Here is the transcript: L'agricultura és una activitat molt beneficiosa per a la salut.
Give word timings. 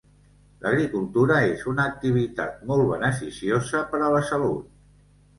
L'agricultura 0.61 1.35
és 1.49 1.65
una 1.71 1.83
activitat 1.91 2.55
molt 2.69 2.87
beneficiosa 2.93 3.83
per 3.93 4.01
a 4.07 4.09
la 4.15 4.23
salut. 4.31 4.65